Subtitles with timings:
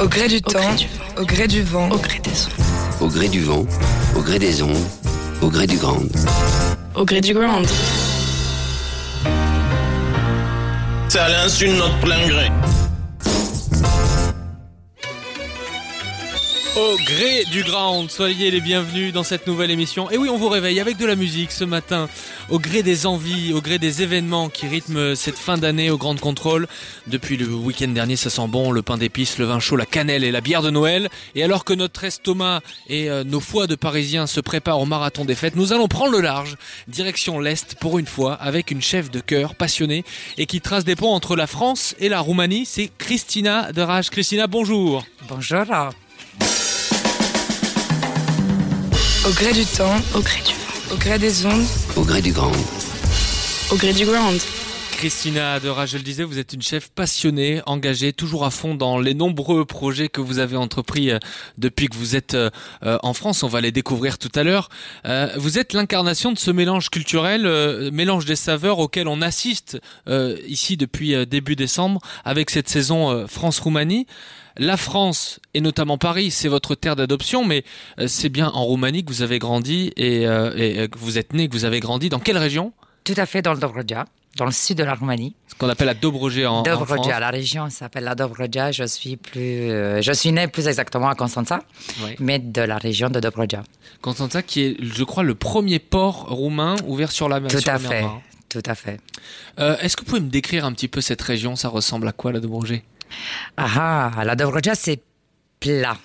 [0.00, 0.76] Au gré du temps,
[1.18, 3.00] au gré du vent, Au gré des ondes.
[3.00, 3.66] Au gré du vent,
[4.14, 4.86] au gré des ondes,
[5.42, 5.98] au gré du grand.
[6.94, 7.34] Au gré du
[11.18, 12.48] à l'insu de notre plein gré.
[16.78, 20.12] Au gré du ground, soyez les bienvenus dans cette nouvelle émission.
[20.12, 22.08] Et oui, on vous réveille avec de la musique ce matin,
[22.50, 26.18] au gré des envies, au gré des événements qui rythment cette fin d'année au Grand
[26.20, 26.68] Contrôle.
[27.08, 30.22] Depuis le week-end dernier, ça sent bon, le pain d'épices, le vin chaud, la cannelle
[30.22, 31.08] et la bière de Noël.
[31.34, 35.24] Et alors que notre estomac et euh, nos foies de Parisiens se préparent au marathon
[35.24, 39.10] des fêtes, nous allons prendre le large, direction l'Est pour une fois, avec une chef
[39.10, 40.04] de cœur passionnée
[40.36, 42.66] et qui trace des ponts entre la France et la Roumanie.
[42.66, 44.10] C'est Christina de Rage.
[44.10, 45.04] Christina, bonjour.
[45.28, 45.64] Bonjour.
[49.28, 50.94] Au gré du temps, Au gré du vent.
[50.94, 51.66] au gré des ondes,
[51.96, 52.50] Au gré du grand.
[53.70, 54.40] Au gré du ground.
[54.92, 58.98] Christina Adora, je le disais, vous êtes une chef passionnée, engagée, toujours à fond dans
[58.98, 61.18] les nombreux projets que vous avez entrepris euh,
[61.58, 62.50] depuis que vous êtes euh,
[62.84, 63.42] euh, en France.
[63.42, 64.70] On va les découvrir tout à l'heure.
[65.36, 69.78] Vous êtes l'incarnation de ce mélange culturel, mélange des saveurs auquel on assiste
[70.46, 74.06] ici depuis début décembre avec cette saison France-Roumanie.
[74.58, 77.64] La France et notamment Paris, c'est votre terre d'adoption, mais
[78.00, 81.16] euh, c'est bien en Roumanie que vous avez grandi et, euh, et, euh, que vous
[81.18, 82.08] êtes né, que vous avez grandi.
[82.08, 82.72] Dans quelle région?
[83.04, 84.04] Tout à fait dans le Dobroja,
[84.36, 85.34] dans le sud de la Roumanie.
[85.46, 86.88] Ce qu'on appelle la Dobroge en, en France.
[86.88, 88.72] Dobroja, la région s'appelle la Dobroja.
[88.72, 91.60] Je suis plus, euh, je suis né plus exactement à Constanța,
[92.18, 93.62] mais de la région de Dobroja.
[94.02, 97.50] Constanța, qui est, je crois, le premier port roumain ouvert sur la mer.
[97.50, 98.06] Tout sur à la mer fait,
[98.60, 99.00] tout à fait.
[99.60, 101.54] Euh, Est-ce que vous pouvez me décrire un petit peu cette région?
[101.56, 102.80] Ça ressemble à quoi, la Dobroge
[103.56, 105.00] Ah, ah, la Dobroja, c'est
[105.60, 105.96] plat.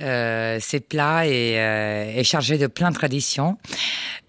[0.00, 3.58] Euh, c'est plat et, euh, et chargé de plein de traditions.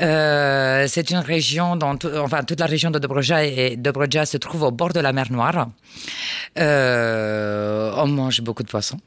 [0.01, 4.63] Euh, c'est une région dont, enfin, toute la région de Dobroja et Dobroja se trouve
[4.63, 5.69] au bord de la mer Noire.
[6.57, 8.99] On mange beaucoup de poissons.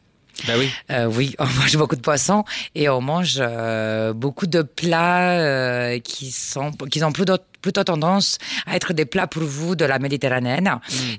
[0.47, 0.71] Bah oui.
[0.91, 2.44] Euh, oui, on mange beaucoup de poissons
[2.75, 8.39] et on mange euh, beaucoup de plats euh, qui sont qui ont plutôt, plutôt tendance
[8.67, 10.59] à être des plats pour vous de la Méditerranée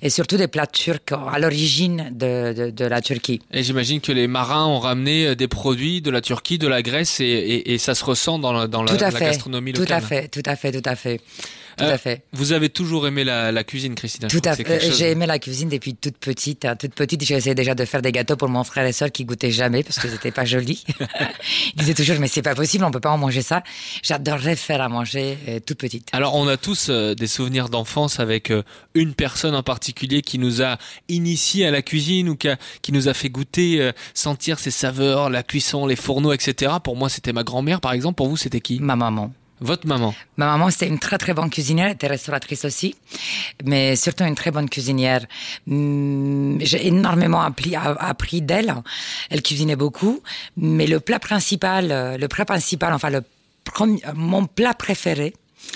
[0.02, 1.00] et surtout des plats turcs
[1.32, 3.40] à l'origine de, de, de la Turquie.
[3.52, 6.82] Et j'imagine que les marins ont ramené euh, des produits de la Turquie, de la
[6.82, 9.82] Grèce, et, et- et ça se ressent dans la, dans la, tout la gastronomie tout
[9.82, 10.04] locale.
[10.04, 11.18] à fait, tout à fait, tout à fait,
[11.78, 12.22] tout Euh, à fait.
[12.34, 14.80] Vous avez toujours aimé la, la cuisine, Christina Tout à que fait.
[14.80, 16.66] chose- J'ai aimé la cuisine depuis toute petite.
[16.66, 16.76] hein.
[16.76, 19.50] Toute petite, j'essayais déjà de faire des gâteaux pour mon frère et soeur qui goûtaient
[19.52, 20.84] jamais parce qu'ils n'étaient pas jolis.
[21.76, 23.64] Ils disaient toujours, mais c'est pas possible, on peut pas en manger ça.
[24.04, 26.10] J'adorais faire à manger euh, toute petite.
[26.12, 28.64] Alors, on a tous euh, des souvenirs d'enfance avec euh,
[28.94, 30.78] une personne en particulier qui nous a
[31.10, 34.72] initiés à la cuisine ou qui, a- qui nous a fait goûter, euh, sentir ses
[34.72, 36.74] saveurs, la cuisson, les fourneaux, etc.
[36.84, 38.16] Pour moi, c'était ma grand-mère, par exemple.
[38.16, 38.80] Pour vous, c'était qui?
[38.80, 39.32] Ma maman.
[39.62, 40.14] Votre maman.
[40.36, 42.96] Ma maman, c'était une très très bonne cuisinière, elle était restauratrice aussi,
[43.64, 45.26] mais surtout une très bonne cuisinière.
[45.70, 48.74] Hum, J'ai énormément appris, d'elle.
[49.30, 50.22] Elle cuisinait beaucoup,
[50.58, 53.22] mais le plat principal, le plat principal, enfin le
[53.64, 55.34] premier, mon plat préféré,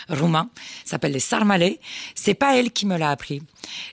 [0.09, 0.49] roumain,
[0.85, 1.79] s'appelle les sarmalais.
[2.15, 3.41] C'est pas elle qui me l'a appris.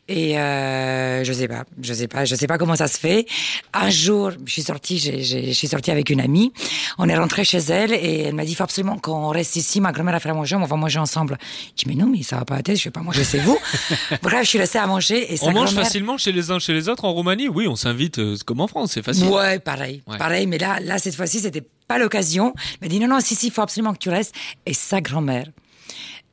[0.08, 3.26] Et euh, je sais pas, je sais pas, je sais pas comment ça se fait.
[3.72, 6.52] Un jour, je suis sortie, j'ai- j'ai- je suis sortie avec une amie.
[6.98, 9.80] On est rentré chez elle et elle m'a dit, faut absolument qu'on reste ici.
[9.80, 11.38] Ma grand-mère a fait à manger, on va manger ensemble.
[11.76, 13.38] Je dis, mais non, mais ça va pas à tête, je vais pas manger, c'est
[13.38, 13.58] vous.
[14.22, 16.72] Bref, je suis restée à manger et sa On mange facilement chez les uns chez
[16.72, 17.48] les autres en Roumanie?
[17.48, 19.26] Oui, on s'invite euh, comme en France, c'est facile.
[19.28, 20.18] Ouais, pareil, Ouais.
[20.18, 20.46] pareil.
[20.46, 22.54] Mais là, là, cette fois-ci, c'était pas l'occasion.
[22.80, 24.34] Elle m'a dit non, non, si, si, il faut absolument que tu restes.
[24.66, 25.46] Et sa grand-mère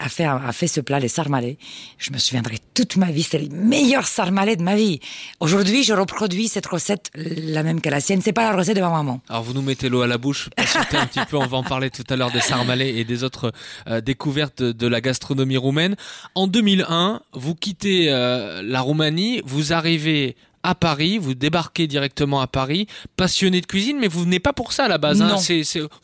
[0.01, 1.57] a fait, a fait ce plat, les sarmalais.
[1.97, 3.23] Je me souviendrai toute ma vie.
[3.23, 4.99] C'est les meilleurs sarmalais de ma vie.
[5.39, 8.21] Aujourd'hui, je reproduis cette recette, la même que la sienne.
[8.21, 9.21] C'est pas la recette de ma maman.
[9.29, 11.63] Alors vous nous mettez l'eau à la bouche, patientez un petit peu, on va en
[11.63, 13.51] parler tout à l'heure des sarmalais et des autres
[13.87, 15.95] euh, découvertes de, la gastronomie roumaine.
[16.35, 22.47] En 2001, vous quittez euh, la Roumanie, vous arrivez à Paris, vous débarquez directement à
[22.47, 25.21] Paris, passionné de cuisine, mais vous venez pas pour ça à la base.
[25.21, 25.37] hein.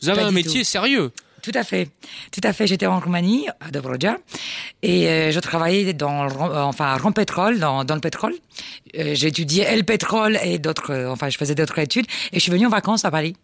[0.00, 0.66] Vous avez un métier tout.
[0.66, 1.12] sérieux.
[1.42, 1.88] Tout à fait,
[2.32, 2.66] tout à fait.
[2.66, 4.18] J'étais en Roumanie, à Dobroja,
[4.82, 8.34] et euh, je travaillais dans, le euh, enfin, à Rompétrol, dans, dans le pétrole.
[8.98, 12.40] Euh, j'ai étudié le pétrole et d'autres, euh, enfin, je faisais d'autres études, et je
[12.40, 13.36] suis venue en vacances à Paris.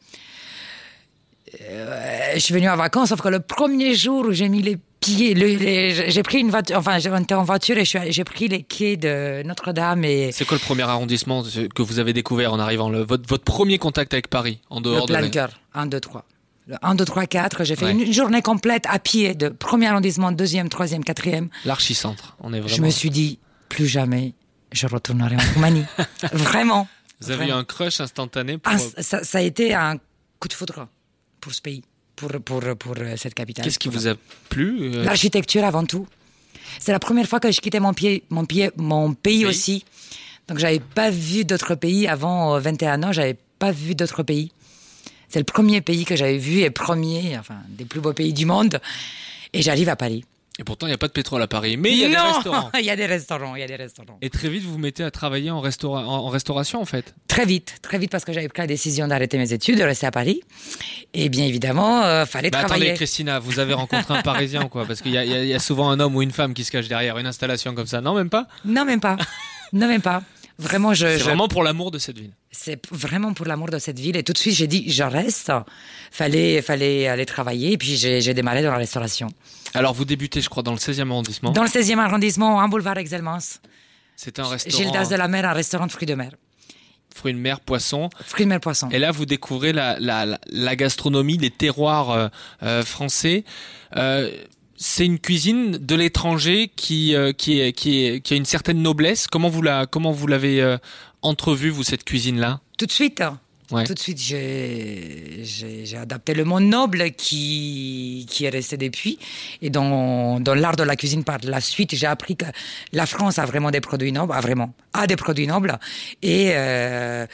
[2.35, 5.35] Je suis venue en vacances, sauf que le premier jour où j'ai mis les pieds,
[5.35, 9.43] le- j'ai pris une voiture, enfin, j'étais en voiture et j'ai pris les quais de
[9.45, 13.29] Notre-Dame et C'est quoi le premier arrondissement que vous avez découvert en arrivant le, votre,
[13.29, 15.51] votre premier contact avec Paris en le dehors de plein la- cœur.
[15.75, 16.25] 1, 2, 3.
[16.67, 17.65] Le 1, 2, 3, 4.
[17.65, 17.93] J'ai fait Ouais.
[17.93, 21.49] une journée complète à pied de premier arrondissement, deuxième, troisième, quatrième.
[21.65, 22.37] l'archicentre.
[22.41, 22.75] On est vraiment.
[22.77, 23.39] Je me suis dit,
[23.69, 24.33] plus jamais,
[24.73, 25.85] je retournerai en Roumanie.
[26.33, 26.89] Vraiment.
[27.21, 28.73] Vous avez eu un crush instantané pour...
[28.73, 29.97] Ah, ça, ça a été un
[30.41, 30.89] coup de foudre
[31.41, 31.83] pour ce pays,
[32.17, 33.65] pour, pour, pour euh, cette capitale.
[33.65, 34.15] Qu'est-ce qui vous a
[34.49, 36.07] plu euh, L'architecture avant tout.
[36.81, 39.47] C'est la première fois que je quittais mon, pied, mon, pied, mon pays Pays.
[39.47, 39.85] aussi.
[40.49, 43.13] Donc, j'avais pas vu d'autres pays avant euh, 21 ans.
[43.13, 44.51] J'avais pas vu d'autres pays.
[45.35, 48.47] C'est le premier pays que j'avais vu et premier, enfin, des plus beaux pays du
[48.47, 48.81] monde.
[49.53, 50.25] Et j'arrive à Paris.
[50.61, 52.17] Et pourtant, il n'y a pas de pétrole à Paris, mais il y a des
[52.17, 52.71] restaurants.
[52.79, 54.17] il y a des restaurants, il y a des restaurants.
[54.23, 57.17] Et très vite, vous vous mettez à travailler en, restaura- en, restauration, en fait.
[57.27, 60.07] Très vite, très vite parce que j'avais pris la décision d'arrêter mes études, de rester
[60.07, 60.43] à Paris.
[61.13, 62.85] Et bien évidemment, euh, fallait Mais travailler.
[62.85, 65.99] attendez, Christina, vous avez rencontré un Parisien, quoi Parce qu'il y, y a souvent un
[65.99, 68.01] homme ou une femme qui se cache derrière une installation comme ça.
[68.01, 68.47] Non, même pas?
[68.65, 69.17] Non, même pas.
[69.73, 70.23] non, même pas.
[70.59, 72.33] Vraiment, je, C'est je- vraiment pour l'amour de cette ville.
[72.53, 74.17] c'est vraiment pour l'amour de cette ville.
[74.17, 75.51] Et tout de suite, j'ai dit, je reste.
[76.13, 77.73] Fallait, fallait aller travailler.
[77.73, 79.29] Et puis, j'ai démarré dans la restauration.
[79.75, 81.51] Alors, vous débutez, je crois, dans le 16e arrondissement.
[81.51, 83.39] Dans le 16e arrondissement, en boulevard Exelmans.
[84.17, 86.31] C'est un Gildas restaurant de la Mer, un restaurant de fruits de mer.
[87.13, 88.11] fruits de mer, poissons.
[88.25, 88.89] Fruits de mer, poisson.
[88.91, 92.29] Et là, vous découvrez la, la, la- la gastronomie, les terroirs euh,
[92.63, 93.43] euh, français.
[93.97, 94.31] Euh,
[94.87, 98.83] c'est une cuisine de l'étranger qui, euh, qui, est, qui, est, qui a une certaine
[98.83, 99.27] noblesse.
[99.27, 100.77] Comment vous la, comment vous l'avez euh,
[101.23, 102.61] entrevue, vous, cette cuisine-là?
[102.77, 103.23] Tout de suite.
[103.71, 103.85] Ouais.
[103.85, 109.19] Tout de suite, j'ai j'ai- j'ai adapté le mot noble qui, qui est resté depuis.
[109.63, 112.45] Et dans, dans l'art de la cuisine, par la suite, j'ai appris que
[112.93, 115.79] la France a vraiment des produits nobles, a vraiment, a des produits nobles.
[116.23, 117.27] Et, euh,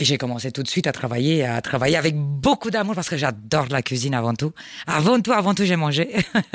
[0.00, 3.16] et j'ai commencé tout de suite à travailler, à travailler avec beaucoup d'amour parce que
[3.16, 4.52] j'adore la cuisine avant tout.
[4.86, 6.08] Avant tout, avant tout, j'ai mangé.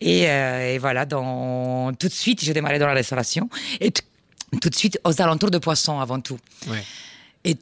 [0.00, 3.48] Et, euh, et voilà, dans, tout de suite, j'ai démarré dans la restauration.
[3.80, 3.90] Et
[4.60, 6.38] tout de suite, aux alentours de poissons avant tout.
[6.68, 6.82] Ouais.
[7.44, 7.56] Et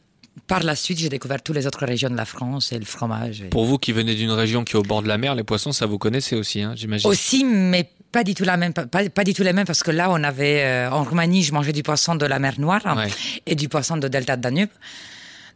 [0.46, 3.42] par la suite, j'ai découvert toutes les autres régions de la France et le fromage.
[3.42, 5.44] et- Pour vous qui venez d'une région qui est au bord de la mer, les
[5.44, 7.08] poissons, ça vous connaissez aussi, hein, j'imagine.
[7.08, 9.90] Aussi, mais pas du tout la même, pas, pas du tout les mêmes parce que
[9.90, 13.08] là, on avait euh, en Roumanie, je mangeais du poisson de la mer Noire Ouais.
[13.46, 14.68] et du poisson de delta de Danube.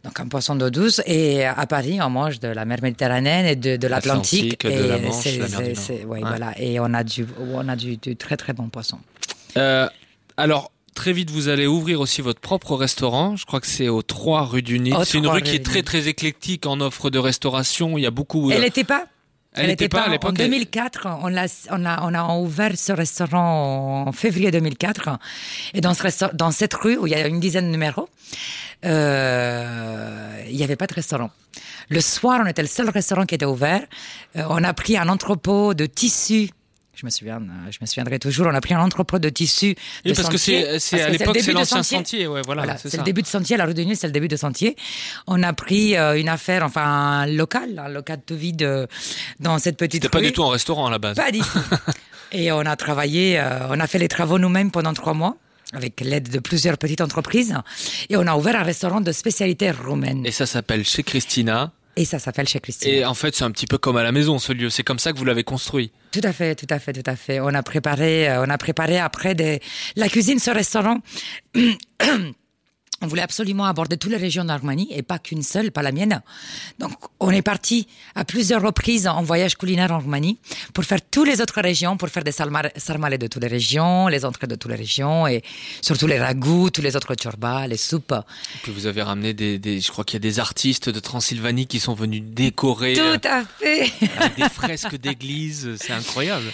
[0.03, 3.55] Donc un poisson d'eau douce et à Paris on mange de la mer Méditerranéenne et
[3.55, 5.77] de, de l'Atlantique L'Atlantique, de la et Manche, c'est- la mer du c'est- Nord.
[5.83, 6.29] c'est- ouais, Ouais.
[6.29, 8.99] voilà et on a du on a du, du très très bon poisson.
[9.57, 9.87] Euh,
[10.37, 13.35] alors, très vite, vous allez ouvrir aussi votre propre restaurant.
[13.35, 14.75] Je crois que c'est au 3 rue du.
[14.93, 17.97] Au C'est une 3 rue qui est très très éclectique en offre de restauration.
[17.97, 18.51] Il y a beaucoup.
[18.51, 19.05] Elle euh, n'était pas
[19.55, 22.71] Elle était pas à En l'époque, elle- 2004, on a, on, a, on a ouvert
[22.75, 25.09] ce restaurant en février 2004.
[25.73, 28.09] Et dans, ce dans cette rue où il y a une dizaine de numéros,
[28.85, 31.29] euh, il n'y avait pas de restaurant.
[31.89, 33.83] Le soir, on était le seul restaurant qui était ouvert.
[34.35, 36.49] Euh, on a pris un entrepôt de tissus.
[36.95, 38.47] Je me souviens, euh, je me souviendrai toujours.
[38.47, 39.75] On a pris un entrepôt de tissus.
[40.05, 42.27] Oui, parce que sentier, c'est parce à l'époque c'est de l'ancien sentier.
[42.27, 44.27] Ouais, voilà, voilà, c'est le début de sentier, la rue de Nil, c'est le début
[44.27, 44.75] de sentier.
[45.27, 48.87] On a pris euh, une affaire, enfin un local, un local tout vide euh,
[49.39, 51.15] dans cette petite C'était pas du tout un restaurant à la base.
[51.15, 51.59] Pas du tout.
[52.31, 55.37] Et on a travaillé, euh, on a fait les travaux nous-mêmes pendant trois mois
[55.73, 57.55] avec l'aide de plusieurs petites entreprises.
[58.09, 60.25] Et on a ouvert un restaurant de spécialité roumaine.
[60.25, 61.71] Et ça s'appelle chez Christina.
[61.97, 62.89] Et ça s'appelle chez Christine.
[62.91, 64.69] Et en fait, c'est un petit peu comme à la maison ce lieu.
[64.69, 65.91] C'est comme ça que vous l'avez construit.
[66.11, 67.39] Tout à fait, tout à fait, tout à fait.
[67.39, 69.61] On a préparé, euh, on a préparé après des...
[69.95, 70.99] la cuisine, ce restaurant.
[73.01, 76.21] on voulait absolument aborder toutes les régions d'Armanie et pas qu'une seule, pas la mienne.
[76.79, 80.39] Donc, on est parti à plusieurs reprises en voyage culinaire en Roumanie
[80.73, 84.23] pour faire toutes les autres régions, pour faire des sarmalés de toutes les régions, les
[84.23, 85.43] entrées de toutes les régions et
[85.81, 88.15] surtout les ragoûts, tous les autres chorbas, les soupes.
[88.63, 91.67] Puis vous avez ramené des, des je crois qu'il y a des artistes de Transylvanie
[91.67, 92.93] qui sont venus décorer.
[92.93, 93.91] Tout à fait.
[94.37, 96.45] des fresques d'église, c'est incroyable.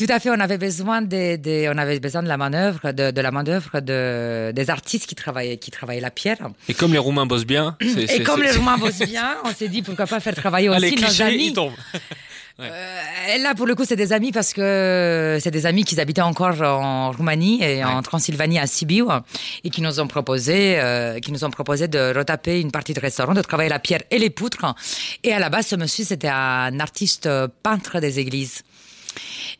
[0.00, 3.20] Tout à fait, on avait besoin de, on avait besoin de la manœuvre, de, de
[3.20, 6.38] la manœuvre de, des artistes qui travaillaient, qui travaillaient la pierre.
[6.70, 7.76] Et comme les Roumains bossent bien.
[8.08, 11.20] Et comme les Roumains bossent bien, on s'est dit pourquoi pas faire travailler aussi nos
[11.20, 11.54] amis.
[12.60, 16.22] Euh, là, pour le coup, c'est des amis parce que c'est des amis qui habitaient
[16.22, 19.04] encore en Roumanie et en Transylvanie à Sibiu
[19.64, 23.00] et qui nous ont proposé, euh, qui nous ont proposé de retaper une partie de
[23.00, 24.64] restaurant, de travailler la pierre et les poutres.
[25.24, 27.28] Et à la base, ce monsieur, c'était un artiste
[27.62, 28.62] peintre des églises.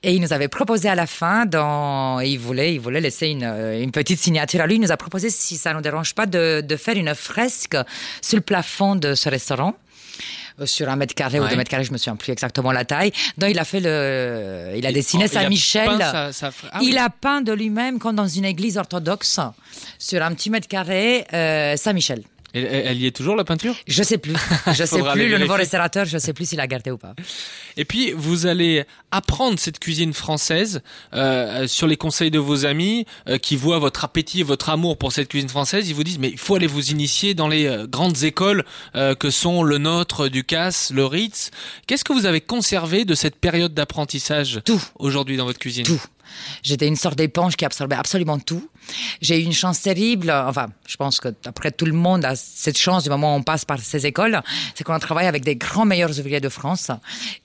[0.02, 3.44] Et il nous avait proposé à la fin, dans, il voulait, il voulait laisser une,
[3.44, 4.76] euh, une petite signature à lui.
[4.76, 7.76] Il nous a proposé, si ça ne nous dérange pas, de, de faire une fresque
[8.22, 9.74] sur le plafond de ce restaurant
[10.60, 12.84] euh, sur un mètre carré ou deux mètres carrés, je me souviens plus exactement la
[12.84, 13.12] taille.
[13.36, 15.88] Donc il a fait le, il a dessiné Saint-Michel.
[16.00, 16.30] Ah
[16.80, 19.38] il a peint de lui-même comme dans une église orthodoxe
[19.98, 22.22] sur un petit mètre carré euh, Saint-Michel.
[22.52, 23.74] Elle, y est toujours la peinture?
[23.86, 24.34] Je sais plus.
[24.74, 25.28] Je sais plus.
[25.28, 27.14] Le nouveau restaurateur, je sais plus s'il a gardé ou pas.
[27.76, 30.82] Et puis vous allez apprendre cette cuisine française
[31.14, 35.12] euh, sur les conseils de vos amis euh, qui voient votre appétit votre amour pour
[35.12, 35.88] cette cuisine française.
[35.88, 38.64] Ils vous disent mais il faut aller vous initier dans les euh, grandes écoles
[39.18, 41.50] que sont le Nôtre, Ducasse, le Ritz.
[41.86, 45.84] Qu'est-ce que vous avez conservé de cette période d'apprentissage Tout aujourd'hui dans votre cuisine?
[45.84, 46.02] Tout.
[46.62, 48.68] J'étais une sorte d'éponge qui absorbait absolument tout.
[49.20, 50.30] J'ai eu une chance terrible.
[50.30, 53.42] Enfin, je pense que après tout le monde a cette chance du moment où on
[53.42, 54.40] passe par ces écoles,
[54.74, 56.90] c'est qu'on travaille avec des grands meilleurs ouvriers de France.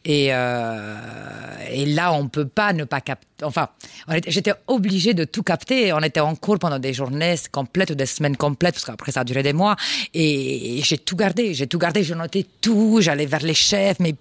[0.04, 0.96] Et, euh,
[1.70, 3.26] et là, on peut pas ne pas capter.
[3.44, 3.70] Enfin,
[4.28, 5.92] j'étais obligée de tout capter.
[5.94, 9.22] On était en cours pendant des journées complètes ou des semaines complètes, parce qu'après ça
[9.22, 9.76] a duré des mois.
[10.14, 11.54] Et, j'ai tout gardé.
[11.54, 12.04] J'ai tout gardé.
[12.04, 13.00] Je notais tout.
[13.02, 14.00] J'allais vers les chefs.
[14.00, 14.16] Mais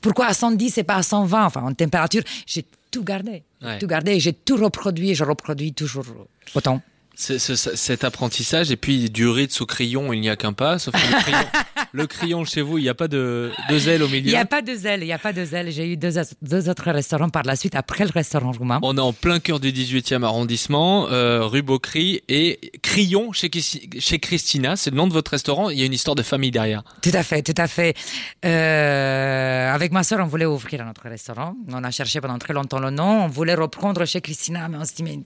[0.00, 3.42] pourquoi à 110 et pas à 120 Enfin, en température, j'ai tout gardé.
[3.80, 4.20] Tout gardé.
[4.20, 6.04] J'ai tout reproduit je reproduis toujours
[6.54, 6.80] autant.
[7.16, 10.78] Cet apprentissage et puis du Ritz au crayon, il n'y a qu'un pas.
[10.78, 11.46] Sauf que le crayon,
[11.92, 14.26] le crayon chez vous, il n'y a pas de, de zèle au milieu.
[14.26, 15.70] Il n'y a pas de zèle, il n'y a pas de zèle.
[15.70, 18.80] J'ai eu deux, deux, autres restaurants par la suite après le restaurant roumain.
[18.82, 23.50] On est en plein cœur du 18e arrondissement, euh, rue Beaucry et Crayon chez,
[23.98, 24.76] chez Christina.
[24.76, 25.70] C'est le nom de votre restaurant.
[25.70, 26.82] Il y a une histoire de famille derrière.
[27.02, 27.94] Tout à fait, tout à fait.
[28.44, 31.54] Euh, avec ma soeur, on voulait ouvrir notre restaurant.
[31.72, 33.24] On a cherché pendant très longtemps le nom.
[33.24, 35.20] On voulait reprendre chez Christina, mais on se dit mais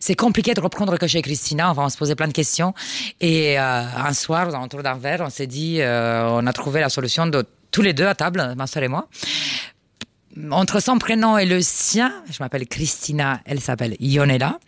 [0.00, 1.70] c'est compliqué de reprendre que chez Christina.
[1.70, 2.74] Enfin, on se posait plein de questions.
[3.20, 6.88] Et euh, un soir, autour d'un verre, on s'est dit euh, on a trouvé la
[6.88, 9.08] solution de tous les deux à table, ma soeur et moi.
[10.50, 14.60] Entre son prénom et le sien, je m'appelle Christina, elle s'appelle Ionella,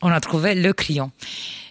[0.00, 1.10] on a trouvé le crayon.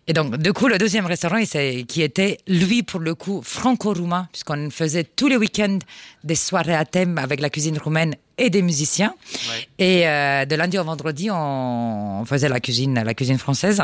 [0.10, 4.70] Et donc, du coup, le deuxième restaurant, qui était, lui, pour le coup, franco-roumain, puisqu'on
[4.70, 5.80] faisait tous les week-ends
[6.24, 9.14] des soirées à thème avec la cuisine roumaine et des musiciens.
[9.78, 13.84] Et euh, de lundi au vendredi, on, faisait la cuisine, la cuisine française.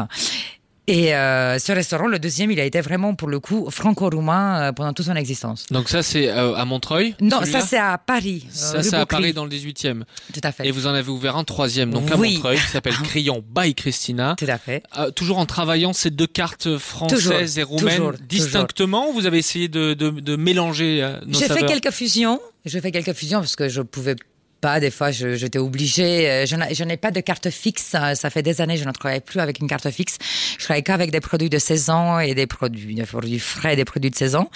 [0.88, 4.72] Et euh, ce restaurant, le deuxième, il a été vraiment pour le coup franco-roumain euh,
[4.74, 5.66] pendant toute son existence.
[5.72, 8.46] Donc ça, c'est euh, à Montreuil Non, ça c'est à Paris.
[8.50, 10.04] Ça c'est à Paris dans le 18e.
[10.34, 10.68] Tout à fait.
[10.68, 12.94] Et vous en avez ouvert un troisième, donc à Montreuil, qui s'appelle.
[13.04, 14.36] Crayon by Christina.
[14.38, 14.84] Tout à fait.
[15.16, 20.10] toujours en travaillant ces deux cartes françaises et roumaines distinctement, vous avez essayé de, de,
[20.10, 22.40] de mélanger nos J'ai fait quelques fusions.
[22.66, 24.16] J'ai fait quelques fusions parce que je pouvais
[24.63, 24.79] pas.
[24.79, 26.29] Des fois, j'étais obligée.
[26.29, 27.96] Euh, je n'ai pas de carte fixe.
[28.15, 30.17] Ça fait des années que je ne travaille plus avec une carte fixe.
[30.58, 34.10] Je travaille qu'avec des produits de saison et des produits, des produits frais, des produits
[34.10, 34.48] de saison.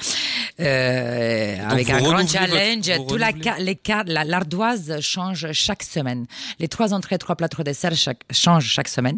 [0.62, 2.90] Euh, avec un grand challenge.
[3.08, 6.26] Tout la, les l'ardoise change chaque semaine.
[6.60, 9.18] Les trois entrées, trois plats, trois desserts chaque, changent chaque semaine.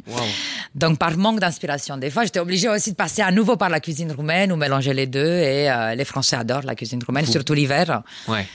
[0.73, 1.97] Donc, par manque d'inspiration.
[1.97, 4.93] Des fois, j'étais obligée aussi de passer à nouveau par la cuisine roumaine ou mélanger
[4.93, 5.19] les deux.
[5.19, 8.01] Et euh, les Français adorent la cuisine roumaine, surtout l'hiver.
[8.27, 8.45] Ouais.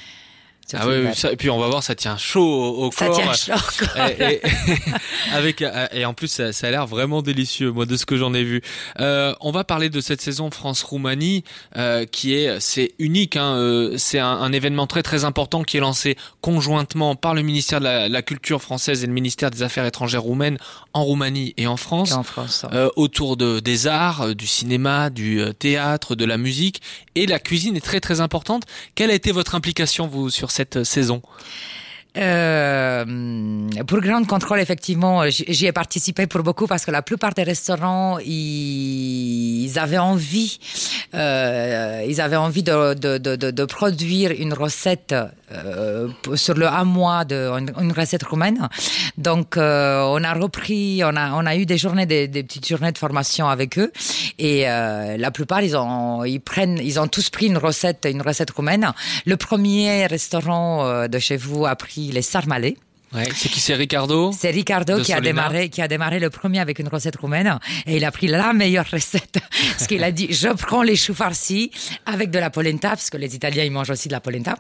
[0.73, 3.35] Ah oui, et puis on va voir, ça tient chaud au, ça corps.
[3.35, 3.85] Ça tient chaud.
[4.19, 4.41] Et,
[5.33, 8.17] avec euh, et en plus, ça, ça a l'air vraiment délicieux, moi, de ce que
[8.17, 8.63] j'en ai vu.
[9.01, 11.45] Euh, on va parler de cette saison France-Roumanie,
[11.77, 13.37] euh, qui est, c'est unique.
[13.37, 17.43] Hein, euh, c'est un, un, événement très très important qui est lancé conjointement par le
[17.43, 20.59] ministère de la, la, Culture française et le ministère des Affaires étrangères roumaines
[20.93, 24.47] en Roumanie et en France, et en France euh, autour de des arts, euh, du
[24.47, 26.81] cinéma, du théâtre, de la musique,
[27.15, 28.65] et la cuisine est très très importante.
[28.95, 31.21] Quelle a été votre implication vous sur cette saison
[32.17, 33.05] euh,
[33.89, 38.19] pour Grand Contrôle, effectivement, j'y ai participé pour beaucoup parce que la plupart des restaurants,
[38.25, 40.61] ils avaient envie
[41.15, 45.15] euh, ils avaient envie de produire une recette
[45.55, 48.69] euh, sur le un mois de une, une recette roumaine.
[49.19, 52.67] Donc euh, on a repris, on a on a eu des journées, des, des petites
[52.67, 53.93] journées de formation avec eux
[54.39, 58.23] et euh, la plupart ils ont ils prennent, ils ont tous pris une recette, une
[58.23, 58.93] recette roumaine.
[59.27, 62.77] Le premier restaurant euh, de chez vous a pris les sarmalés.
[63.15, 66.59] Ouais, c'est qui c'est Ricardo C'est Ricardo qui a démarré, qui a démarré le premier
[66.59, 69.39] avec une recette roumaine et il a pris la meilleure recette.
[69.73, 71.71] Parce qu'il a dit, je prends les choux farcis
[72.07, 74.57] avec de la polenta, parce que les Italiens, ils mangent aussi de la polenta.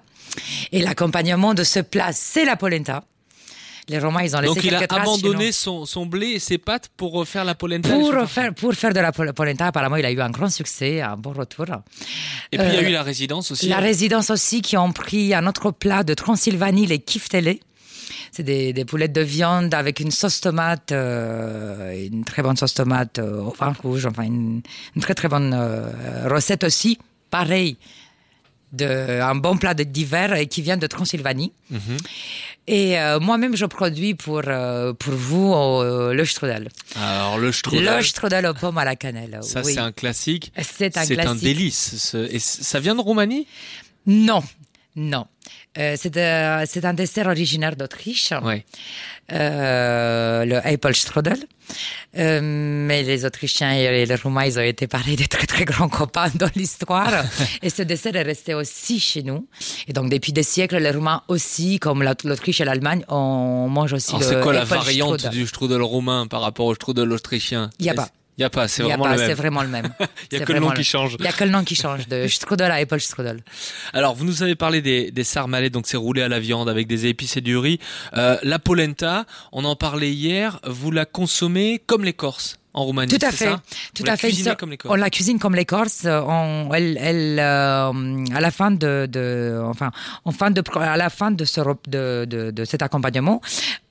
[0.72, 3.04] Et l'accompagnement de ce plat, c'est la polenta.
[3.88, 6.88] Les Romains, ils ont laissé Donc il a abandonné son, son blé et ses pâtes
[6.96, 7.90] pour refaire la polenta.
[7.90, 11.02] Pour faire, pour faire de la pol- polenta, apparemment, il a eu un grand succès,
[11.02, 11.66] un bon retour.
[12.50, 13.68] Et puis il y a Euh, eu la résidence aussi.
[13.68, 17.60] La résidence aussi qui ont pris un autre plat de Transylvanie, les kiftelés.
[18.34, 22.74] C'est des, des poulettes de viande avec une sauce tomate, euh, une très bonne sauce
[22.74, 24.60] tomate euh, au vin rouge, enfin une,
[24.96, 26.98] une très très bonne euh, recette aussi.
[27.30, 27.76] Pareil,
[28.72, 31.52] de, un bon plat d'hiver qui vient de Transylvanie.
[31.70, 31.96] Mhm.
[32.66, 36.70] Et euh, moi-même, je produis pour, euh, pour vous euh, le strudel.
[36.96, 39.38] Alors le strudel, Le strudel aux pommes à la cannelle.
[39.42, 39.74] ça oui.
[39.74, 40.50] c'est un classique.
[40.60, 41.42] C'est un C'est un classique.
[41.44, 41.94] délice.
[41.98, 43.46] ce- Et ça vient de Roumanie?
[44.06, 44.42] Non,
[44.96, 45.26] non.
[45.76, 48.64] Euh, c'est euh, c'est un dessert originaire d'Autriche, Ouais.
[49.32, 51.38] euh, le Apfelstrudel.
[52.18, 55.88] Euh, mais les Autrichiens et les Roumains, ils ont été pareil des très très grands
[55.88, 57.10] copains dans l'histoire.
[57.62, 59.48] et ce dessert est resté aussi chez nous.
[59.88, 63.94] Et donc depuis des siècles, les Roumains aussi, comme la- l'Autriche et l'Allemagne, on mange
[63.94, 67.70] aussi Alors le c'est quoi la variante du strudel roumain par rapport au strudel autrichien?
[67.88, 68.08] A pas.
[68.36, 69.36] Il y a pas, c'est vraiment le C'est même.
[69.36, 69.88] vraiment le même.
[70.00, 71.16] Il y a C'est que le nom qui change.
[71.20, 73.42] Il y a que le nom qui change, de strudel à Apfelstrudel.
[73.92, 76.88] Alors, vous nous avez parlé des, des sarmalais, donc c'est roulé à la viande avec
[76.88, 77.78] des épices et du riz.
[78.16, 83.16] Euh, la polenta, on en parlait hier, vous la consommez comme les Corses en Roumanie.
[83.16, 83.62] Tout à c'est fait, ça?
[83.94, 84.56] Tout Vous à la fait.
[84.58, 84.98] comme les on Corses.
[85.00, 86.04] la cuisine comme les Corses.
[86.06, 87.92] On, elle, elle, euh,
[88.34, 89.92] à la fin de, de enfin,
[90.24, 93.40] en fin de, à la fin de ce, de, de, de cet accompagnement,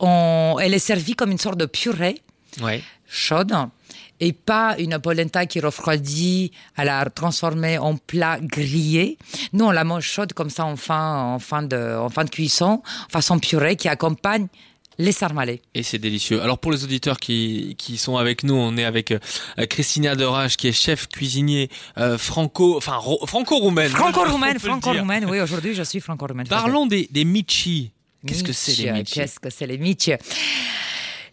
[0.01, 2.21] on, elle est servie comme une sorte de purée
[2.61, 2.83] Ouais.
[3.07, 3.51] chaude
[4.25, 9.17] et pas une polenta qui refroidit à la transformer en plat grillé.
[9.51, 12.29] Nous, on la mange chaude comme ça en fin, en fin de, en fin de
[12.29, 14.47] cuisson, façon purée qui accompagne
[14.99, 15.61] les sarmalés.
[15.73, 16.39] Et c'est délicieux.
[16.41, 19.19] Alors pour les auditeurs qui, qui sont avec nous, on est avec euh,
[19.69, 23.89] Christina Derage qui est chef cuisinier euh, franco, enfin ro- franco-roumaine.
[23.89, 25.25] Franco-roumaine, franco-roumaine.
[25.29, 26.47] Oui, aujourd'hui, je suis franco-roumaine.
[26.47, 27.91] Parlons des, des michi.
[28.25, 29.15] Qu'est-ce que c'est les michi?
[29.15, 30.13] Qu'est-ce que c'est les michi?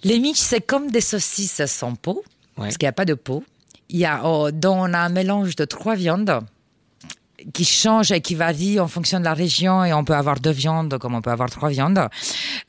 [0.03, 2.25] Les michi, c'est comme des saucisses sans peau,
[2.65, 3.45] Parce qu'il n'y a pas de peau.
[3.89, 6.41] Il y a, oh, on a un mélange de trois viandes
[7.55, 10.51] qui change et qui varie en fonction de la région et on peut avoir deux
[10.51, 12.09] viandes comme on peut avoir trois viandes.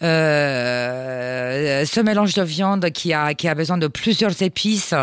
[0.01, 4.93] Euh, ce mélange de viande qui a qui a besoin de plusieurs épices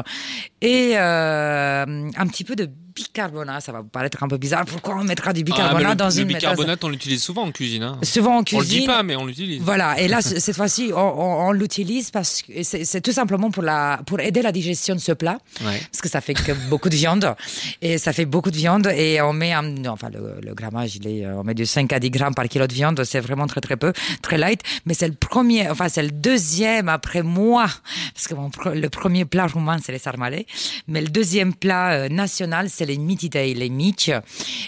[0.63, 2.71] et euh, un petit peu de
[3.03, 4.65] bicarbonate, ça va vous paraître un peu bizarre.
[4.65, 7.53] Pourquoi on mettra du Ah, bicarbonate le, dans le une bicarbonate, on l'utilise souvent en
[7.53, 7.83] cuisine.
[7.85, 7.99] Hein.
[8.03, 8.75] Souvent en On cuisine.
[8.75, 9.63] le dit pas, mais on l'utilise.
[9.63, 13.63] Voilà, et là, cette fois-ci, on, on- on l'utilise parce que c'est tout simplement pour,
[13.63, 15.81] la, pour aider la digestion de ce plat, Ouais.
[15.91, 17.35] parce que ça fait que beaucoup de viande,
[17.83, 21.07] et ça fait beaucoup de viande, et on met, un- enfin, le, le grammage, il
[21.07, 23.61] est, on met du 5 à 10 grammes par kilo de viande, c'est vraiment très
[23.61, 27.67] très peu, très light, mais c'est le premier, enfin, c'est le deuxième après moi,
[28.15, 30.47] parce que mon le premier plat roumain, c'est les sarmalais,
[30.89, 34.09] mais le deuxième plat euh, national, c'est les mitidei, les mitch,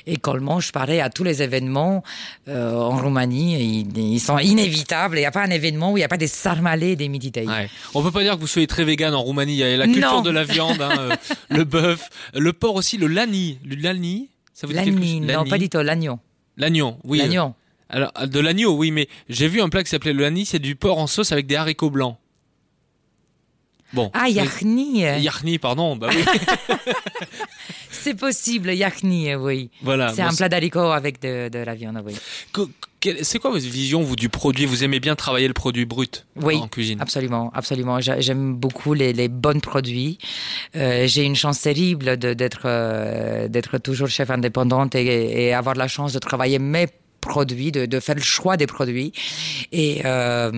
[0.07, 2.03] et le mange pareil à tous les événements
[2.49, 6.01] euh, en Roumanie, ils, ils sont inévitables, il n'y a pas un événement où il
[6.01, 7.47] n'y a pas des sarmalais et des mitidei.
[7.47, 7.69] Ouais.
[7.95, 9.55] On peut pas dire que vous soyez très vegan en Roumanie.
[9.55, 10.23] Il y a la culture Non.
[10.23, 11.17] de la viande, hein, euh,
[11.49, 13.59] le bœuf, le porc aussi, le lani.
[13.65, 15.51] Le lani, ça vous dit quelque L'agneau, chose non, Lani.
[15.51, 16.19] pas du tout, l'agneau.
[16.57, 17.19] L'agneau, oui.
[17.19, 17.55] L'agneau.
[17.89, 20.77] Alors, de l'agneau, oui, mais j'ai vu un plat qui s'appelait le lani, c'est du
[20.77, 22.17] porc en sauce avec des haricots blancs.
[23.93, 24.11] Bon.
[24.15, 25.01] Ah, yachni.
[25.01, 26.25] Yarni, pardon, bah oui.
[27.91, 29.71] C'est possible, yachni, oui.
[29.83, 30.09] voilà.
[30.15, 32.15] C'est Bon, un plat d'haricots avec de, de la viande, oui.
[33.23, 34.65] C'est quoi votre vision, vous, du produit?
[34.67, 37.01] Vous aimez bien travailler le produit brut Oui, en cuisine?
[37.01, 38.01] absolument, absolument.
[38.01, 40.19] J'a- J'aime beaucoup les, les bons produits.
[40.77, 45.89] Euh, J'ai une chance terrible d'être euh, d'être toujours chef indépendante et, et avoir la
[45.89, 46.87] chance de travailler mes
[47.21, 49.13] produits, de, de faire le choix des produits.
[49.73, 50.51] Et, euh,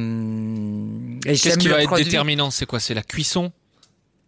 [1.26, 2.80] et Qu'est-ce qui va être déterminant C'est quoi?
[2.80, 3.52] C'est la cuisson?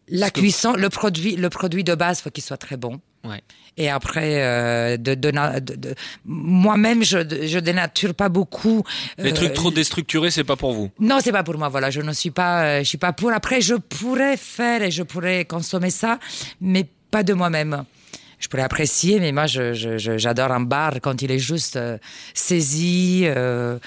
[0.09, 3.01] La que- cuisson, le produit, le produit de base, faut qu'il soit très bon.
[3.25, 3.41] Ouais.
[3.79, 5.95] Et après, euh, de, de, na- de- de-
[6.27, 8.85] moi-même, je, je dénature pas beaucoup.
[9.17, 10.91] Les euh, trucs trop déstructurés, c'est pas pour vous?
[11.01, 11.71] Non, c'est pas pour moi.
[11.71, 13.33] Voilà, je ne suis pas, euh, je suis pas pour.
[13.33, 16.19] Après, je pourrais faire et je pourrais consommer ça,
[16.61, 17.85] mais pas de moi-même.
[18.45, 21.77] Je pourrais apprécier, mais moi, je, je- je- j'adore un bar quand il est juste
[21.77, 21.97] euh,
[22.35, 23.79] saisi, euh,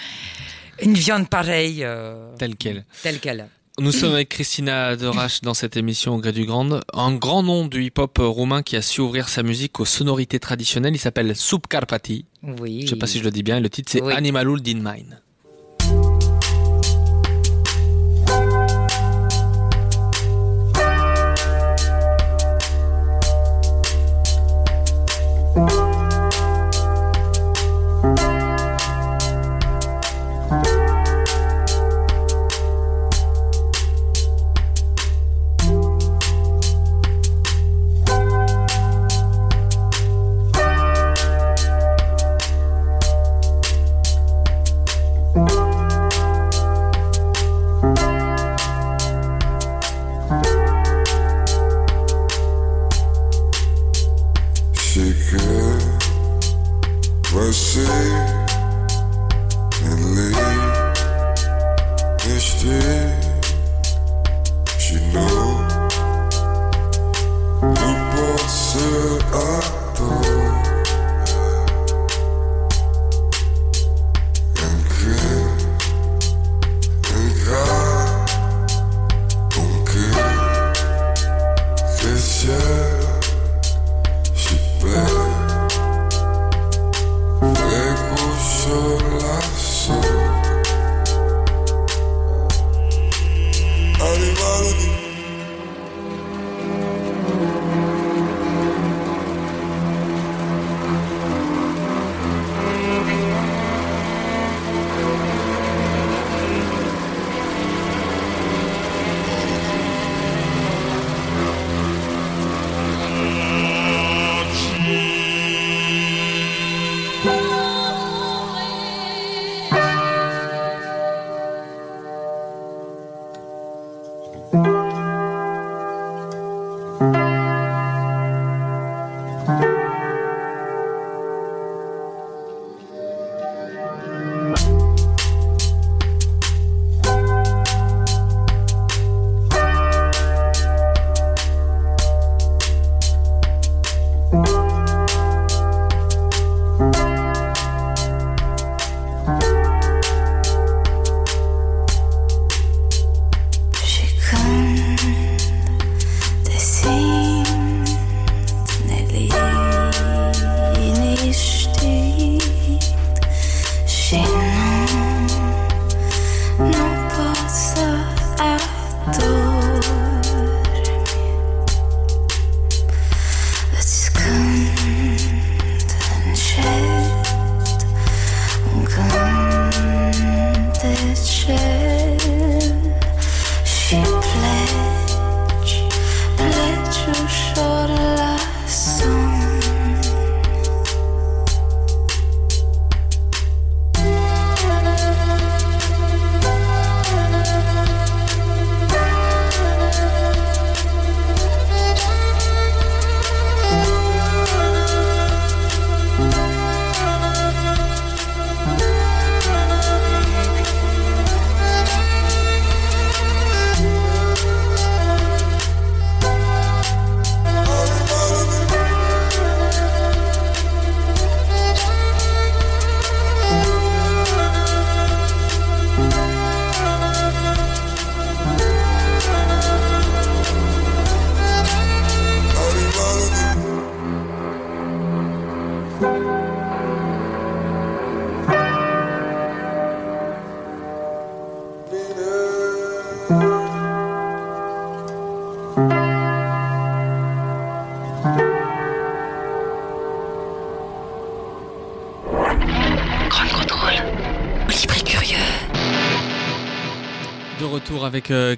[0.81, 2.83] une viande pareille, euh, Tel quel.
[3.03, 3.47] telle qu'elle.
[3.79, 6.79] Nous sommes avec Christina Derache dans cette émission au gré du Grand.
[6.93, 10.95] Un grand nom du hip-hop roumain qui a su ouvrir sa musique aux sonorités traditionnelles.
[10.95, 12.25] Il s'appelle Subcarpati.
[12.41, 12.81] Oui.
[12.85, 13.59] Je sais pas si je le dis bien.
[13.59, 14.13] Le titre c'est Oui.
[14.15, 15.21] Animalul din Mine.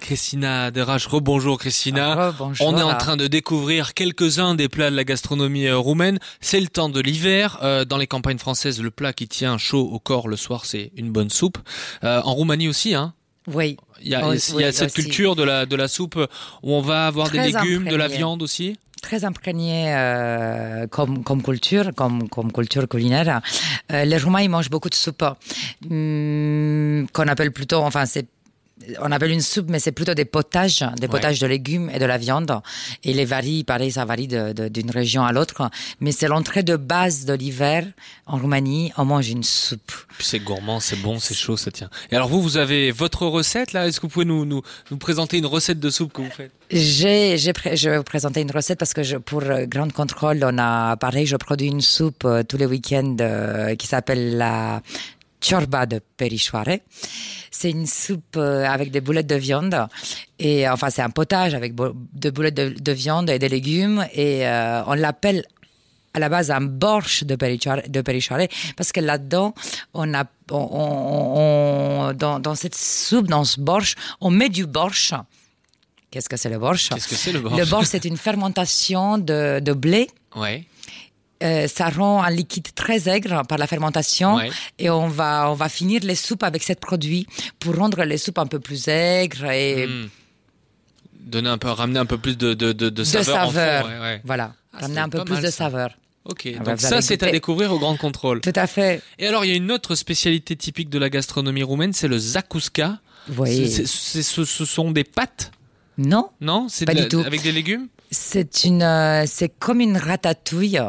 [0.09, 1.05] Christina Derache.
[1.05, 2.31] Rebonjour Christina.
[2.31, 2.65] Rebonjour.
[2.67, 6.17] On est en train de découvrir quelques-uns des plats de la gastronomie euh, roumaine.
[6.41, 7.59] C'est le temps de l'hiver.
[7.61, 10.91] Euh, dans les campagnes françaises, le plat qui tient chaud au corps le soir, c'est
[10.95, 11.59] une bonne soupe.
[12.03, 13.13] Euh, en Roumanie aussi, hein.
[13.53, 13.77] Oui.
[14.01, 15.03] Il y a, il y a cette aussi.
[15.03, 16.17] culture de la de la soupe
[16.63, 18.77] où on va avoir des légumes, de la viande aussi.
[19.03, 23.41] très imprégné euh, comme, comme culture, comme, comme culture culinaire.
[23.91, 25.23] Euh, les Roumains, ils mangent beaucoup de soupe,
[25.89, 28.27] hum, qu'on appelle plutôt, enfin, c'est
[29.01, 32.05] on appelle une soupe, mais c'est plutôt des potages, des potages de légumes et de
[32.05, 32.51] la viande.
[33.03, 35.69] Et les varie, pareil, ça varie d'une région à l'autre.
[35.99, 37.85] Mais c'est l'entrée de base de l'hiver.
[38.25, 39.91] En Roumanie, on mange une soupe.
[40.19, 41.89] C'est gourmand, c'est bon, c'est chaud, ça tient.
[42.11, 43.87] Et alors vous, vous avez votre recette là?
[43.87, 46.51] Est-ce que vous pouvez nous, nous, nous présenter une recette de soupe que vous faites?
[46.71, 50.39] J'ai, j'ai je vais vous présenter une recette parce que je, pour euh, Grand Contrôle,
[50.43, 54.81] on a, pareil, je produis une soupe euh, tous les week-ends euh, qui s'appelle la
[55.41, 56.79] ciorba de perichoare.
[57.51, 59.87] C'est une soupe euh, avec des boulettes de viande
[60.37, 63.49] et euh, enfin c'est un potage avec bo- de boulettes de, de viande et des
[63.49, 65.43] légumes et euh, on l'appelle
[66.13, 67.81] à la base un borsch de Perichare,
[68.75, 69.53] parce que là-dedans,
[69.93, 74.65] on a, on, on- on- dans, dans cette soupe, dans ce borsch, on met du
[74.65, 75.13] borsch.
[76.09, 76.89] Qu'est-ce que c'est le borsch?
[76.89, 77.59] Qu'est-ce que c'est le borsch?
[77.59, 80.09] Le borsch, c'est une fermentation de, de blé.
[80.35, 80.65] Ouais.
[81.41, 84.49] Euh, ça rend un liquide très aigre par la fermentation Ouais.
[84.77, 87.27] et on va on va finir les soupes avec ce produit
[87.59, 90.07] pour rendre les soupes un peu plus aigres et Hmm.
[91.21, 93.47] Donner un peu, ramener un peu plus de, de, de, de de saveur.
[93.47, 93.85] fond, saveur.
[93.87, 94.21] ouais, ouais.
[94.25, 95.57] Voilà, Ah, ramener un peu plus mal, de ça.
[95.65, 95.91] saveur.
[96.25, 98.41] Ok, Ah, donc vous ça c'est à découvrir au Grand Contrôle.
[98.41, 99.01] Tout à fait.
[99.19, 102.17] Et alors il y a une autre spécialité typique de la gastronomie roumaine, c'est le
[102.17, 102.99] zakouska.
[103.37, 103.69] Oui.
[103.85, 105.51] Ce, ce sont des pâtes,
[105.97, 107.19] Non, non C'est Pas de du tout.
[107.19, 107.87] Avec des légumes?
[108.11, 110.79] C'est une, euh, c'est comme une ratatouille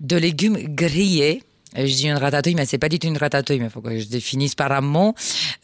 [0.00, 1.42] de légumes grillés.
[1.78, 3.82] Euh, Je dis une ratatouille, mais c'est pas du tout une ratatouille, mais il faut
[3.82, 5.14] que je définisse par un mot.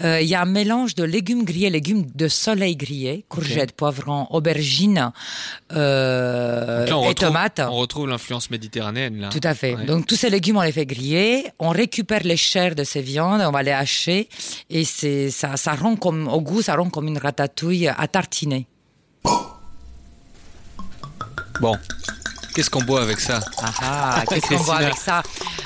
[0.03, 4.27] Euh, Il y a un mélange de légumes grillés, légumes de soleil grillés, courgettes, poivrons,
[4.31, 5.11] aubergines
[5.73, 7.61] euh, là, et retrouve, tomates.
[7.61, 9.29] On retrouve l'influence méditerranéenne là.
[9.31, 9.75] Tout à fait.
[9.75, 9.87] Ouais.
[9.87, 13.41] Donc tous ces légumes, on les fait griller, on récupère les chairs de ces viandes,
[13.41, 14.29] on va les hacher,
[14.69, 18.67] et c'est ça, ça rend comme au goût, ça rend comme une ratatouille à tartiner.
[21.61, 21.77] Bon,
[22.55, 24.77] qu'est-ce qu'on boit avec ça Ah ah, qu'est-ce qu'on Christina.
[24.77, 25.23] avec ça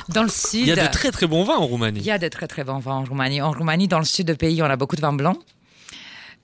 [0.09, 2.01] Dans le sud, Il y a de très très bons vins en Roumanie.
[2.01, 3.41] il y a de très très bons vins en Roumanie.
[3.41, 5.37] En Roumanie, dans le sud du pays, on a beaucoup de vin blanc.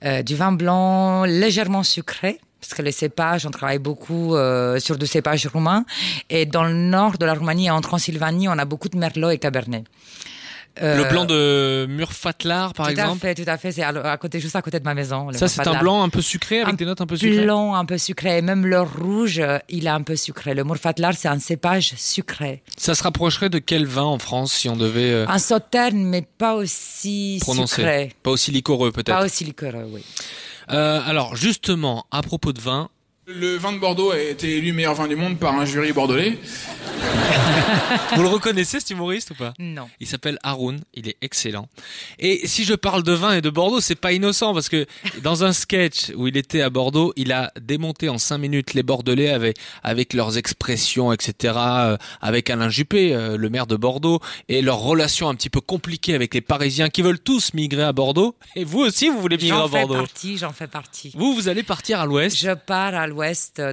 [0.05, 4.97] Euh, du vin blanc légèrement sucré, parce que les cépages, on travaille beaucoup euh, sur
[4.97, 5.85] du cépage roumain.
[6.29, 9.29] Et dans le nord de la Roumanie et en Transylvanie, on a beaucoup de merlot
[9.29, 9.83] et cabernet.
[10.81, 13.17] Euh, Le blanc de Murfatlar par tout exemple.
[13.17, 13.71] à fait, tout à fait.
[13.71, 15.29] C'est à, à côté, juste à côté de ma maison.
[15.29, 17.43] le Ça c'est un blanc un peu sucré avec Un des notes un peu sucrées.
[17.43, 18.37] Blanc un peu sucré.
[18.37, 20.55] Et même le rouge, euh, il est un peu sucré.
[20.55, 22.63] Le Murfatlar, c'est un cépage sucré.
[22.75, 26.23] Ça se rapprocherait de quel vin en France si on devait euh, Un sauterne, mais
[26.37, 27.75] pas aussi prononcer?
[27.75, 28.11] sucré.
[28.23, 29.15] Pas aussi liquoreux peut-être.
[29.15, 30.03] Pas aussi liquoreux, oui.
[30.71, 32.89] Euh, alors justement, à propos de vin,
[33.25, 36.37] Le vin de Bordeaux a été élu meilleur vin du monde par un jury bordelais.
[38.15, 39.87] vous le reconnaissez cet humoriste ou pas Non.
[40.01, 41.69] Il s'appelle Haroun, il est excellent.
[42.19, 44.85] Et si je parle de vin et de Bordeaux, c'est pas innocent parce que
[45.21, 48.83] dans un sketch où il était à Bordeaux, il a démonté en cinq minutes les
[48.83, 54.19] Bordelais avec, avec leurs expressions, etc., euh, avec Alain Juppé, euh, le maire de Bordeaux,
[54.49, 57.93] et leurs relations un petit peu compliquées avec les Parisiens qui veulent tous migrer à
[57.93, 58.35] Bordeaux.
[58.57, 59.95] Et vous aussi, vous voulez migrer J'en à fais Bordeaux.
[59.95, 61.13] partie, j'en fais partie.
[61.15, 62.35] Vous, vous allez partir à l'ouest.
[62.37, 63.12] Je pars à l'ouest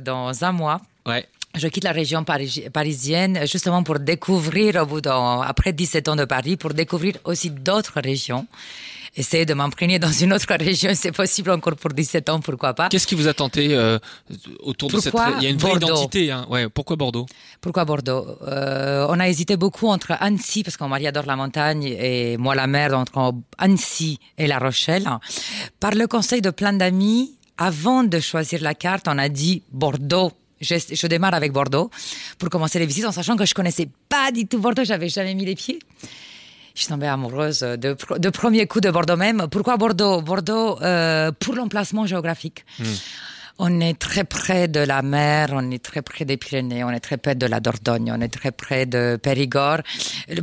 [0.04, 0.80] dans un mois.
[1.06, 1.26] Ouais.
[1.56, 6.14] Je quitte la région parisi- parisienne justement pour découvrir, au bout d'un, après 17 ans
[6.16, 8.46] de Paris, pour découvrir aussi d'autres régions.
[9.16, 12.88] Essayer de m'imprégner dans une autre région, c'est possible encore pour 17 ans, pourquoi pas.
[12.88, 13.98] Qu'est-ce qui vous a tenté euh,
[14.60, 15.12] autour de cette...
[15.38, 16.30] Il y a une vraie Bordeaux identité.
[16.30, 16.46] Hein.
[16.48, 17.26] Ouais, pourquoi Bordeaux?
[17.60, 18.24] Pourquoi Bordeaux?
[18.46, 22.36] Euh, On a hésité beaucoup entre Annecy, parce que mon mari adore la montagne, et
[22.36, 25.08] moi la mer, entre Annecy et La Rochelle.
[25.80, 30.32] Par le conseil de plein d'amis, avant de choisir la carte, on a dit Bordeaux.
[30.60, 31.90] Je, je démarre avec Bordeaux
[32.38, 35.34] pour commencer les visites, en sachant que je connaissais pas du tout Bordeaux, j'avais jamais
[35.34, 35.78] mis les pieds.
[36.74, 39.46] Je suis tombée amoureuse de, pr- de premier coup de Bordeaux même.
[39.50, 40.22] Pourquoi Bordeaux?
[40.22, 42.64] Bordeaux euh, pour l'emplacement géographique.
[43.58, 47.00] On est très près de la mer, on est très près des Pyrénées, on est
[47.00, 49.80] très près de la Dordogne, on est très près de Périgord.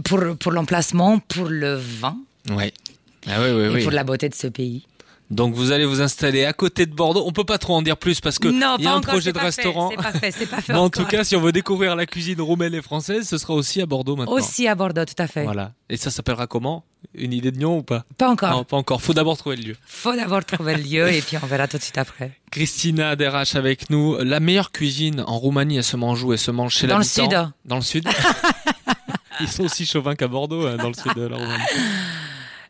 [0.03, 2.17] Pour, pour l'emplacement, pour le vin.
[3.27, 3.84] Ah oui, oui, et oui.
[3.84, 4.86] pour la beauté de ce pays.
[5.30, 7.24] Donc vous allez vous installer à côté de Bordeaux.
[7.26, 9.34] On peut pas trop en dire plus parce que il y a un encore, projet
[9.34, 9.90] de restaurant.
[9.90, 12.06] C'est pas fait, c'est pas fait Mais en tout cas, si on veut découvrir la
[12.06, 14.34] cuisine roumaine et française, ce sera aussi à Bordeaux maintenant.
[14.34, 15.44] Aussi à Bordeaux, tout à fait.
[15.44, 15.74] Voilà.
[15.90, 16.86] Et ça s'appellera comment?
[17.13, 18.06] Une idée de nom ou pas?
[18.18, 18.52] Pas encore.
[18.52, 19.02] Non, pas encore.
[19.02, 19.76] Faut d'abord trouver le lieu.
[19.86, 22.32] Faut d'abord trouver le lieu et puis on verra tout de suite après.
[22.52, 24.18] Christina Derache avec nous.
[24.20, 26.32] La meilleure cuisine en Roumanie, elle se mange où?
[26.32, 27.30] Elle se mange chez Dans le sud.
[27.66, 28.08] Dans le sud.
[29.40, 31.63] Ils sont aussi chauvins qu'à Bordeaux, hein, dans le sud de la Roumanie.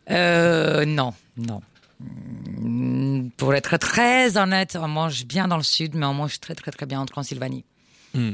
[0.10, 1.62] Euh, non, non.
[2.00, 6.56] Mm, Pour être très honnête, on mange bien dans le sud, mais on mange très
[6.56, 7.64] très très bien en Transylvanie.
[8.14, 8.34] Hmm.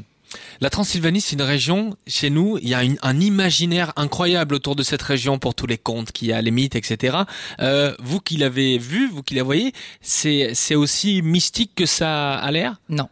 [0.62, 4.76] La Transylvanie, c'est une région, chez nous, il y a une- un imaginaire incroyable autour
[4.76, 7.18] de cette région pour tous les contes qu'il y a, les mythes, etc.
[7.60, 12.34] Euh, vous qui l'avez vu, vous qui la voyez, c'est c'est aussi mystique que ça
[12.36, 12.82] a l'air?
[12.90, 13.08] Non.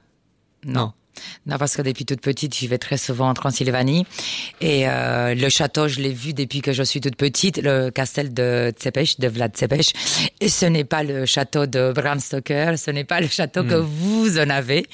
[0.65, 0.73] Non.
[0.73, 0.93] Non,
[1.57, 4.05] parce que depuis toute petite, j'y vais très souvent en Transylvanie.
[4.61, 8.33] Et euh, le château, je l'ai vu depuis que je suis toute petite, le castel
[8.33, 9.93] de Tsepech, de Vlad Tsepech.
[10.39, 13.75] Et ce n'est pas le château de Bram Stoker, ce n'est pas le château que
[13.75, 14.85] vous en avez.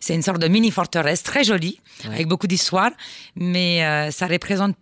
[0.00, 2.90] C'est une sorte de mini-forteresse très jolie, avec beaucoup d'histoire,
[3.34, 4.76] mais euh, ça représente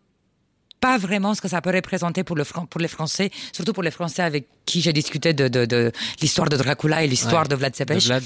[0.87, 3.83] pas vraiment ce que ça peut représenter pour, le, Fran- pour les Français, surtout pour
[3.89, 5.93] les Français avec qui j'ai discuté de, de, de
[6.23, 7.49] l'histoire de Dracula et l'histoire Ouais.
[7.49, 8.21] de Vlad ouais.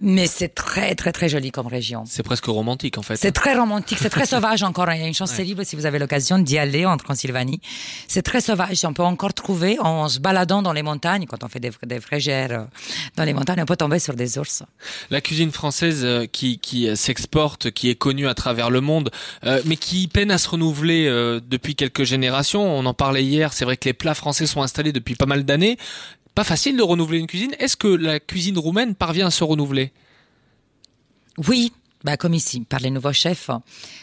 [0.00, 2.04] Mais c'est très, très, très joli comme région.
[2.06, 3.16] C'est presque romantique en fait.
[3.16, 4.88] C'est très romantique, c'est très sauvage encore.
[4.92, 7.60] Il y a une chance terrible si vous avez l'occasion d'y aller en Transylvanie.
[8.08, 8.84] C'est très sauvage.
[8.84, 12.00] On peut encore trouver, en se baladant dans les montagnes, quand on fait des, des
[12.00, 12.64] frégères euh,
[13.16, 14.62] dans les montagnes, on peut tomber sur des ours.
[15.10, 19.10] La cuisine française euh, qui, qui euh, s'exporte, qui est connue à travers le monde,
[19.64, 21.04] mais qui peine à se renouveler
[21.54, 22.62] depuis quelques générations.
[22.62, 25.44] On en parlait hier, c'est vrai que les plats français sont installés depuis pas mal
[25.44, 25.78] d'années.
[26.34, 27.54] Pas facile de renouveler une cuisine.
[27.58, 29.92] Est-ce que la cuisine roumaine parvient à se renouveler?
[31.46, 31.72] Oui,
[32.04, 33.50] bah comme ici, par les nouveaux chefs,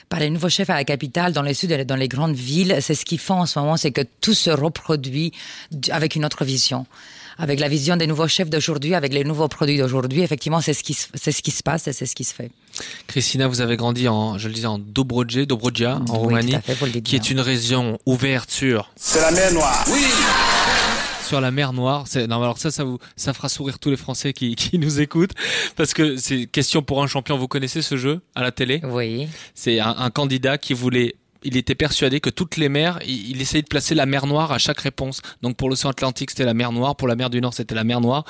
[0.08, 2.78] par les nouveaux chefs à la capitale, dans les sud et dans les grandes villes,
[2.82, 5.34] c'est ce qu'ils font en ce moment, c'est que tout se reproduit
[5.92, 6.86] avec une autre vision.
[7.42, 10.84] Avec la vision des nouveaux chefs d'aujourd'hui, avec les nouveaux produits d'aujourd'hui, effectivement, c'est ce
[10.84, 12.52] qui se, c'est ce qui se passe et c'est ce qui se fait.
[13.08, 16.58] Christina, vous avez grandi en, je le disais, en Dobroje, Dobroja, en Oui, Roumanie, tout
[16.58, 19.86] à fait, qui est une région ouverte sur C'est la mer Noire.
[19.92, 20.04] Oui.
[21.26, 22.04] sur la mer Noire.
[22.08, 25.00] C'est, non, alors ça, ça vous, ça fera sourire tous les Français qui, qui nous
[25.00, 25.34] écoutent,
[25.76, 27.38] parce que c'est question pour un champion.
[27.38, 28.82] Vous connaissez ce jeu à la télé?
[28.84, 29.28] Oui.
[29.56, 31.16] C'est un, un candidat qui voulait.
[31.44, 34.58] Il était persuadé que toutes les mers, il, essayait de placer la mer Noire à
[34.58, 35.22] chaque réponse.
[35.42, 36.96] Donc pour l'océan Atlantique, c'était la mer Noire.
[36.96, 38.26] Pour la mer du Nord, c'était la mer Noire.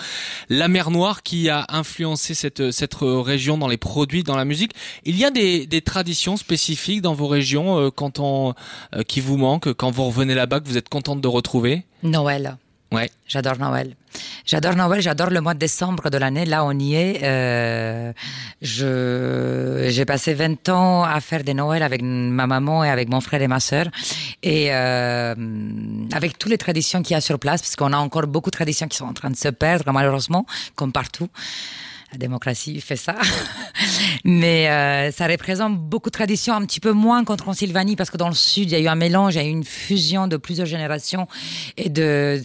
[0.49, 4.73] La mer Noire qui a influencé cette, cette région dans les produits, dans la musique.
[5.05, 8.53] Il y a des, des traditions spécifiques dans vos régions euh, quand on,
[8.95, 11.85] euh, qui vous manquent, quand vous revenez là-bas, que vous êtes contente de retrouver?
[12.03, 12.57] Noël.
[12.91, 13.09] Ouais.
[13.27, 13.95] J'adore Noël.
[14.45, 16.45] J'adore Noël, j'adore le mois de décembre de l'année.
[16.45, 17.23] Là, on y est.
[17.23, 18.11] Euh,
[18.63, 23.21] je, j'ai passé 20 ans à faire des Noëls avec ma maman et avec mon
[23.21, 23.85] frère et ma sœur.
[24.41, 25.35] Et euh,
[26.11, 28.55] avec toutes les traditions qu'il y a sur place, parce qu'on a encore beaucoup de
[28.55, 31.29] traditions qui sont en train de se perdre, malheureusement, comme partout.
[32.11, 33.15] La démocratie fait ça.
[34.23, 38.17] Mais euh, ça représente beaucoup de traditions, un petit peu moins qu'en Transylvanie, parce que
[38.17, 40.27] dans le sud, il y a eu un mélange, il y a eu une fusion
[40.27, 41.27] de plusieurs générations
[41.77, 42.41] et de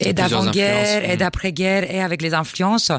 [0.00, 1.18] et d'avant-guerre et mm.
[1.18, 2.92] d'après-guerre et avec les influences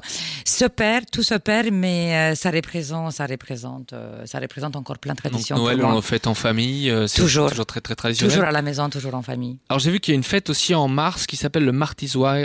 [0.45, 4.97] se perd, tout se perd, mais euh, ça représente, ça représente, euh, ça représente encore
[4.97, 5.57] plein de Donc traditions.
[5.57, 6.89] Noël, pour on le fête en famille.
[6.89, 7.49] euh, C'est Toujours.
[7.49, 8.33] toujours très très traditionnel.
[8.35, 9.57] Toujours à la maison, toujours en famille.
[9.69, 12.37] Alors j'ai vu qu'il y a une fête aussi en mars qui s'appelle le Martisoir.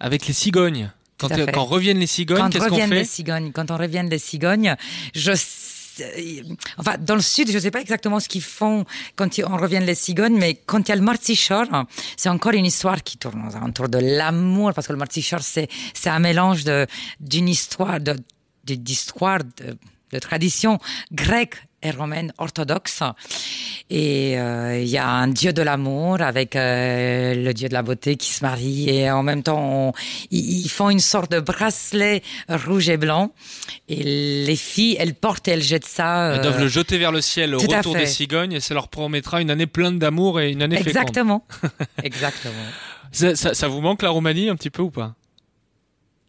[0.00, 0.90] avec les cigognes.
[1.18, 3.00] Quand, quand reviennent les cigognes, Quand qu'est-ce qu'on reviennent fait?
[3.00, 4.76] les cigognes, quand on revient des cigognes,
[5.16, 5.77] je sais-
[6.76, 8.84] enfin dans le sud, je sais pas exactement ce qu'ils font
[9.16, 11.66] quand on revient les cigognes, mais quand il y a le Mortichor,
[12.16, 15.68] c'est encore une histoire qui tourne autour de l'amour, parce que le Mortichor c'est
[16.06, 16.64] un mélange
[17.20, 17.98] d'une histoire
[18.64, 20.78] d'histoire de tradition
[21.12, 23.02] grecque et romaine orthodoxe.
[23.90, 27.82] Et euh, il y a un dieu de l'amour avec euh, le dieu de la
[27.82, 29.92] beauté qui se marie et en même temps
[30.30, 33.32] ils, font une sorte de bracelet rouge et blanc
[33.88, 34.02] et
[34.44, 36.32] les filles elles portent et elles jettent ça.
[36.34, 38.88] Elles euh, doivent le jeter vers le ciel au retour des cigognes et ça leur
[38.88, 40.88] promettra une année pleine d'amour et une année féconde.
[40.96, 41.46] Exactement.
[42.02, 42.54] Exactement.
[43.12, 45.14] Ça, ça- ça vous manque la Roumanie un petit peu ou pas?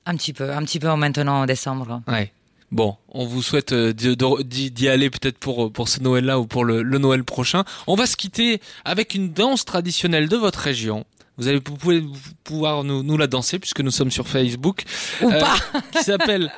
[0.05, 2.01] Un petit peu, un petit peu maintenant en décembre.
[2.07, 2.31] Ouais.
[2.71, 6.83] Bon, on vous souhaite euh, d'y aller peut-être pour pour ce Noël-là ou pour le,
[6.83, 7.63] le Noël prochain.
[7.87, 11.03] On va se quitter avec une danse traditionnelle de votre région.
[11.37, 12.03] Vous allez vous pouvez
[12.43, 14.83] pouvoir nous, nous la danser puisque nous sommes sur Facebook.
[15.21, 15.55] Ou Euh, pas.
[15.93, 16.51] qui s'appelle.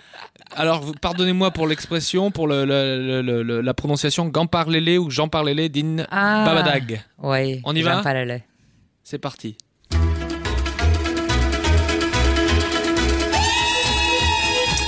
[0.54, 6.44] Alors, pardonnez-moi pour l'expression, pour le, le- la prononciation Gamparlele ou Jean Parlele din Ah.
[6.46, 7.02] Babadag.
[7.20, 7.62] Oui.
[7.64, 8.02] On y va?
[9.04, 9.56] C'est parti.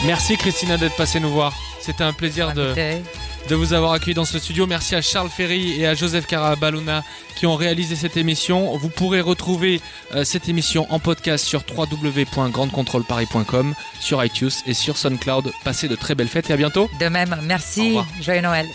[0.06, 1.54] Merci Christina d'être passée nous voir.
[1.80, 4.68] C'était un plaisir de, vous avoir accueilli dans ce studio.
[4.68, 7.04] Merci à Charles Ferry et à Joseph Carabaluna
[7.36, 8.76] qui ont réalisé cette émission.
[8.78, 9.82] Vous pourrez retrouver
[10.14, 15.52] euh, cette émission en podcast sur www.grandecontrôleparis.com, sur iTunes et sur SoundCloud.
[15.64, 16.90] Passez de très belles fêtes et à bientôt.
[17.00, 17.98] De même, merci.
[18.22, 18.68] Joyeux Noël.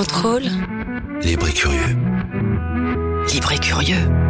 [0.00, 0.44] Contrôle.
[1.20, 1.96] Libre et curieux.
[3.34, 4.29] Libre et curieux.